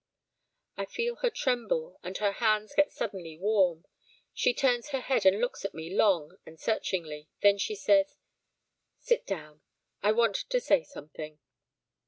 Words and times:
I 0.77 0.85
feel 0.85 1.17
her 1.17 1.29
tremble 1.29 1.99
and 2.01 2.17
her 2.17 2.31
hands 2.31 2.73
get 2.73 2.91
suddenly 2.91 3.37
warm. 3.37 3.85
She 4.33 4.51
turns 4.51 4.89
her 4.89 4.99
head 5.01 5.27
and 5.27 5.39
looks 5.39 5.63
at 5.63 5.75
me 5.75 5.93
long 5.93 6.39
and 6.43 6.59
searchingly, 6.59 7.29
then 7.41 7.59
she 7.59 7.75
says 7.75 8.15
'Sit 8.97 9.27
down, 9.27 9.61
I 10.01 10.13
want 10.13 10.37
to 10.37 10.59
say 10.59 10.81
something!' 10.81 11.37